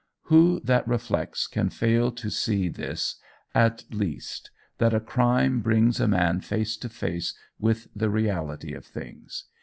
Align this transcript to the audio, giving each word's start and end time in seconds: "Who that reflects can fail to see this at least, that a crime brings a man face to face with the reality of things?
"Who 0.23 0.59
that 0.63 0.87
reflects 0.87 1.45
can 1.45 1.69
fail 1.69 2.11
to 2.13 2.31
see 2.31 2.69
this 2.69 3.17
at 3.53 3.83
least, 3.91 4.49
that 4.79 4.95
a 4.95 4.99
crime 4.99 5.59
brings 5.61 5.99
a 5.99 6.07
man 6.07 6.39
face 6.41 6.75
to 6.77 6.89
face 6.89 7.35
with 7.59 7.87
the 7.95 8.09
reality 8.09 8.73
of 8.73 8.83
things? 8.83 9.43